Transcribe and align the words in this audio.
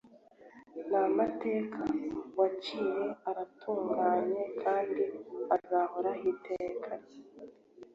n’amateka 0.89 1.83
waciye 2.39 3.05
aratunganye 3.29 4.43
kandi 4.61 5.03
azahoraho 5.55 6.25
iteka 6.33 6.91